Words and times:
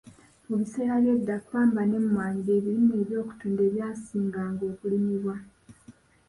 Mu 0.47 0.55
biseera 0.59 0.93
by’edda, 1.01 1.35
ppamba 1.43 1.81
n’emmwanyi 1.85 2.39
bye 2.45 2.57
birime 2.65 2.93
eby’okutunda 3.01 3.61
ebyasinga 3.69 4.41
nga 4.51 4.63
okulimibwa. 4.71 5.35